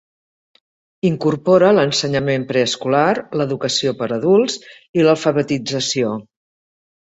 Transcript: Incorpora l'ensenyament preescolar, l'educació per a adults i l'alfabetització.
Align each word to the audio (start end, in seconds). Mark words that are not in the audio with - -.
Incorpora 1.09 1.69
l'ensenyament 1.79 2.47
preescolar, 2.53 3.03
l'educació 3.41 3.95
per 4.01 4.09
a 4.09 4.13
adults 4.19 4.59
i 5.03 5.07
l'alfabetització. 5.11 6.19